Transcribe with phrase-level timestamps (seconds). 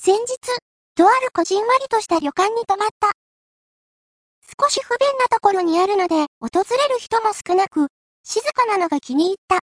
[0.00, 0.38] 先日、
[0.94, 3.10] とあるこじんわりとした旅館に泊まった。
[4.62, 7.88] 少し不便なところにあるので、訪れる人も少なく、
[8.22, 9.58] 静かなのが気に入った。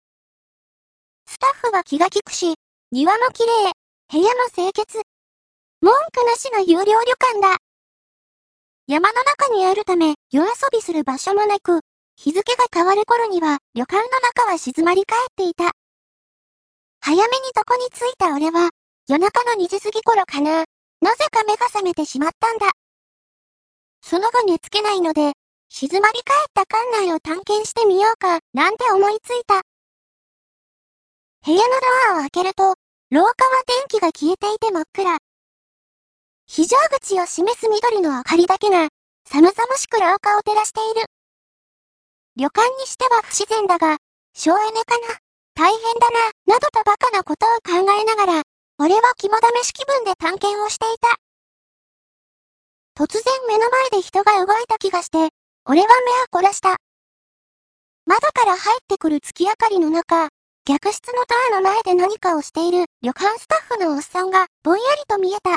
[1.25, 2.55] スタッフは気が利くし、
[2.91, 3.71] 庭も綺麗、
[4.11, 5.03] 部屋も清潔。
[5.79, 7.55] 文句なしの有料旅館だ。
[8.87, 11.79] 山の中にあるため、夜遊びする場所もなく、
[12.17, 15.71] 日付が変わる頃には、旅館の中は静まり返っていた。
[16.99, 18.71] 早めに床に着いた俺は、
[19.07, 20.65] 夜中の2時過ぎ頃かな。
[20.99, 22.71] なぜか目が覚めてしまったんだ。
[24.01, 25.33] その後寝つけないので、
[25.69, 29.61] 静まり返った館内を探検してみようか、なんて思いついた。
[31.45, 31.63] 部屋の
[32.09, 32.73] ドアを開けると、
[33.11, 35.17] 廊下は電気が消えていて真っ暗。
[36.47, 38.87] 非常口を示す緑の明かりだけが、
[39.29, 41.05] 寒々しく廊下を照らしている。
[42.37, 43.97] 旅館にしては不自然だが、
[44.33, 45.19] 省エネかな、
[45.53, 51.15] 大変だな、などとバカなことを考えながら、俺は肝試し気分で探検をしていた。
[52.93, 55.29] 突然目の前で人が動いた気がして、
[55.65, 56.75] 俺は目を凝らした。
[58.05, 60.27] 窓から入ってくる月明かりの中、
[60.65, 65.51] 客室のドアの前で何かをしている旅館スタッフのおっさんがぼんやりと見えた。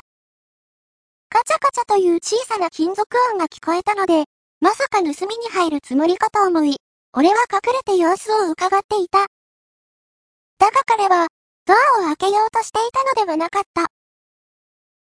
[1.29, 4.27] カチャカチャという小さな金属音が聞こえたので、
[4.61, 5.15] まさか盗みに
[5.51, 6.77] 入るつもりかと思い、
[7.15, 9.27] 俺は隠れて様子を伺っていた。
[10.59, 11.27] だが彼は、
[11.69, 13.89] ドアを開けようとしていたのではなかった。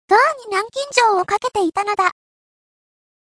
[0.08, 2.14] ドアに南京錠をかけていたのだ。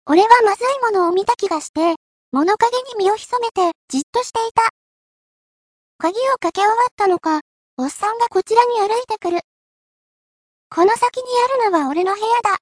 [0.07, 1.95] 俺はまずいものを見た気がして、
[2.33, 4.71] 物陰に身を潜めてじっとしていた。
[5.99, 7.43] 鍵をかけ終わったのか、
[7.77, 9.39] おっさんがこちらに歩いてくる。
[10.69, 11.23] この先に
[11.61, 12.59] あるのは俺の部屋だ。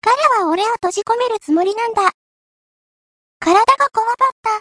[0.00, 2.10] 彼は俺を閉じ込めるつもりなんだ。
[3.38, 4.60] 体がこわばった。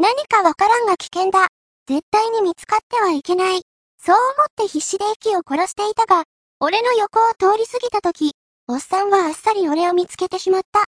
[0.00, 1.46] 何かわからんが危険だ。
[1.86, 3.63] 絶対に見つかってはいけない。
[4.04, 6.24] そう思って必死で息を殺していたが、
[6.60, 8.32] 俺の横を通り過ぎた時、
[8.68, 10.84] おっさんはあっさり俺を見つけてしまった。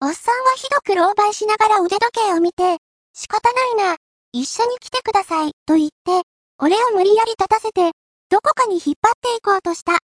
[0.00, 2.78] おっさんはひどく狼狽しながら腕時計を見て、
[3.12, 3.96] 仕方ないな、
[4.32, 6.22] 一緒に来てください、と言って、
[6.58, 7.90] 俺を無理やり立たせて、
[8.28, 9.98] どこかに引っ張っていこうとした。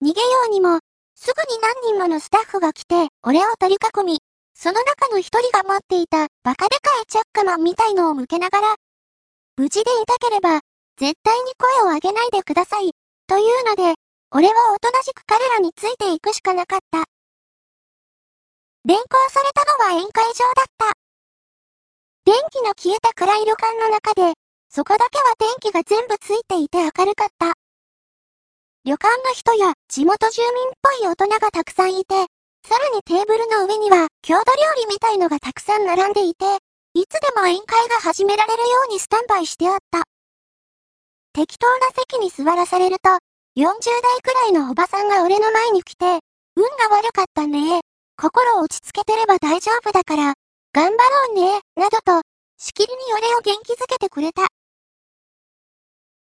[0.00, 0.78] 逃げようにも、
[1.16, 4.20] すぐに何人ものスタッフが来て、俺を取り囲み、
[4.54, 8.76] その中の一人が持っていたバカでかいチャックマンみたいのを向けながら、
[9.58, 10.60] 無事でいたければ、
[10.96, 12.92] 絶対に声を上げないでください、
[13.26, 13.94] というので、
[14.30, 17.04] 俺はおとなしく彼らについていくしかなかった。
[18.84, 20.92] 連行されたのは宴会場だった。
[22.24, 24.32] 電気の消えた暗い旅館の中で、
[24.70, 27.52] そこだけは電気が全部ついていて明るかった。
[28.84, 32.14] 旅館の人や地元住民っぽい大人がたくさんいて、
[32.66, 36.46] さらにテーブルの上には郷土料理みたいのがたくさん並んでいて、
[36.94, 40.04] いつでも宴会が始められるようにスタンバイしてあった。
[41.32, 43.08] 適当な席に座らされると、
[43.56, 46.20] 40代くらいのおばさんが俺の前に来て、
[46.54, 47.80] 運が悪かったね
[48.20, 50.34] 心を落ち着けてれば大丈夫だから、
[50.74, 52.20] 頑張ろうねなどと、
[52.58, 54.48] しきりに俺を元気づけてくれた。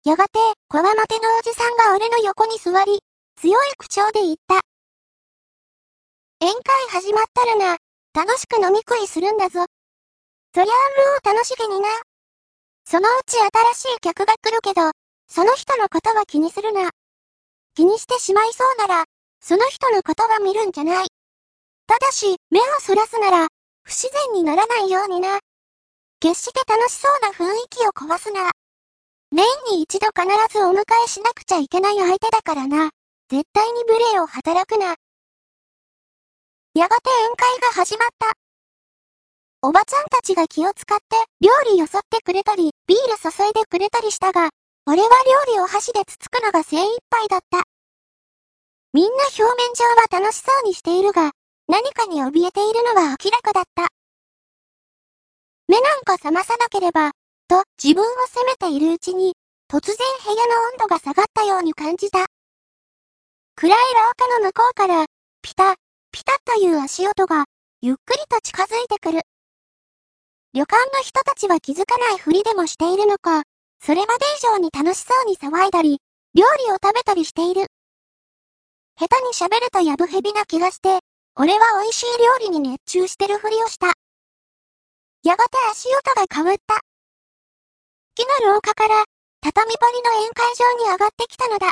[0.03, 2.99] やがて、こわもてのおじさんが俺の横に座り、
[3.37, 4.59] 強い口調で言った。
[6.41, 7.77] 宴会始まったらな、
[8.13, 9.65] 楽しく飲み食いするんだぞ。
[10.57, 11.87] そりゃあもう楽しげにな。
[12.83, 14.89] そのうち新しい客が来るけど、
[15.27, 16.89] その人のことは気にするな。
[17.75, 19.05] 気にしてしまいそうなら、
[19.39, 21.07] その人のことは見るんじゃない。
[21.85, 23.47] ただし、目をそらすなら、
[23.83, 25.37] 不自然にならないようにな。
[26.19, 28.49] 決して楽しそうな雰囲気を壊すな。
[29.31, 32.89] 年に一度必ずお迎えしなくちゃいけない相手だからな。
[33.29, 34.95] 絶対に無礼を働くな。
[36.73, 38.46] やがて宴会が始まった。
[39.63, 44.49] おばちゃんたちが気を使って料理よそってくれたり、ビール注いでくれたりしたが、
[44.85, 45.09] 俺は
[45.47, 47.63] 料理を箸でつつくのが精一杯だった。
[48.93, 51.31] みんな表面上は楽しそうにしているが、
[51.67, 53.87] 何かに怯えているのは明らかだった。
[55.67, 57.11] 目なんか覚まさなければ、
[57.47, 59.33] と自分を責めているうちに、
[59.71, 62.27] 突然部屋の温度が下がったように感じた。
[63.55, 63.77] 暗い廊
[64.15, 65.05] 下の向こうから、
[65.41, 65.75] ピタ
[66.11, 67.45] ピタという足音が、
[67.81, 69.23] ゆっくりと近づいてくる。
[70.53, 73.43] 旅館の人たちは気づかないふりでもしているのか、
[73.83, 75.99] それまで以上に楽しそうに騒いだり、
[76.33, 77.67] 料理を食べたりしている。
[78.99, 80.99] 下手に喋るとやぶへびな気がして、
[81.35, 83.93] 俺は美味しい料理に熱中してるふりをした。
[85.23, 86.79] やがて足音が変わった。
[88.15, 89.03] 木の廊下から、
[89.41, 91.71] 畳張りの宴会場に上がってきたのだ。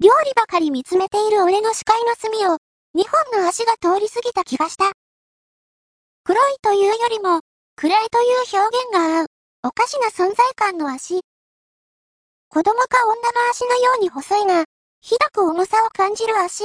[0.00, 2.58] 料理ばかり見つめている俺の視界の隅を、
[2.94, 4.92] 二本の足が通り過ぎた気がした。
[6.26, 7.40] 黒いというよりも、
[7.76, 9.26] 暗いという表現が合う、
[9.62, 11.20] おかしな存在感の足。
[12.48, 14.64] 子供か女の足のように細いが、
[15.02, 16.64] ひどく重さを感じる足。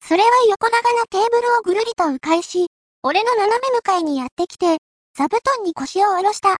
[0.00, 2.68] それは横長なテーブルをぐるりと迂回し、
[3.02, 4.78] 俺の斜め向かいにやってきて、
[5.14, 6.56] 座布団に腰を下ろした。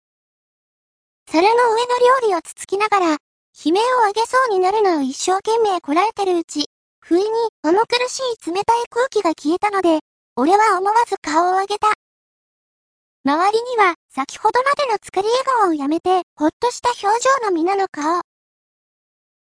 [1.30, 3.06] 皿の上の料理をつつきながら、
[3.64, 6.66] 悲鳴を上げそうになるのを一生懸命こらえてるうち、
[7.00, 7.28] 不意に
[7.62, 10.00] 重苦しい冷たい空気が消えたので、
[10.36, 11.92] 俺は思わず顔を上げた。
[13.24, 18.20] 周りには、先ほどまでの作り笑顔をやめて、ほっとした表情の皆の顔。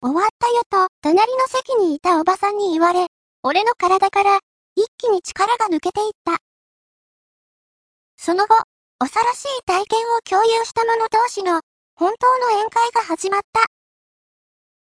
[0.04, 3.08] 終わったよと、隣の席にいたおばさんに言われ、
[3.42, 4.40] 俺の体から、
[4.76, 6.38] 一気に力が抜けていった。
[8.18, 8.56] その後、
[9.00, 11.62] 恐ろしい体験を共有した者同士の、
[11.96, 13.62] 本当の宴会が始まった。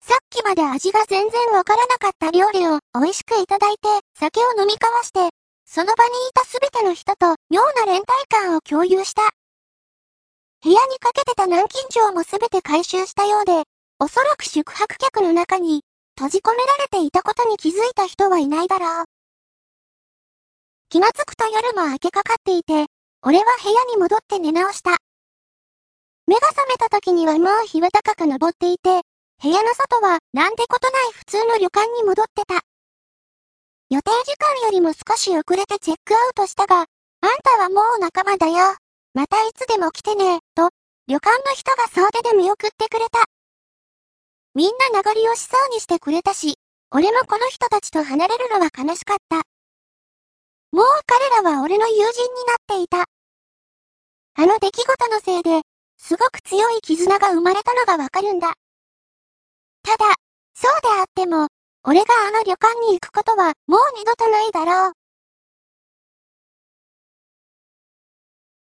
[0.02, 5.39] さっきまで味が全然わからなかった料理を美味しくいただいて、酒を飲み交わして、
[5.72, 9.22] その場にいたすべての人と妙な連帯感を共有した。
[10.64, 13.62] 部屋にかけてた南京錠もすべて回収したようで、
[14.00, 15.82] おそらく宿泊客の中に
[16.18, 19.04] 閉じ込められていたことに気づいた人はいないだろう。
[20.88, 22.86] 気がつくと夜も明けかかっていて、
[23.22, 24.96] 俺は部屋に戻って寝直した。
[26.26, 29.02] 目が覚めた時にはもう日は高く登っていて、
[29.40, 32.69] 部屋の外はなんてことない普通の旅館に戻ってた。
[33.90, 36.86] 予定時間よりも少し遅れてチェックアウトしたが、あん
[37.42, 38.76] たはもう仲間だよ。
[39.14, 40.70] またいつでも来てね、と、
[41.08, 43.24] 旅館の人が総出で見送ってくれた。
[44.54, 46.54] みんな名残惜しそうにしてくれたし、
[46.92, 49.42] 俺もこの人たちと離れるのは悲しかった。
[50.70, 53.06] もう彼らは俺の友人になっていた。
[54.36, 55.62] あの出来事のせいで、
[55.98, 58.54] すごく強い絆が生まれたのがわかるんだ。
[59.82, 60.14] ただ、
[60.54, 61.48] そうであっても、
[61.82, 64.99] 俺があの旅館に行くことはもう二度とないだろう。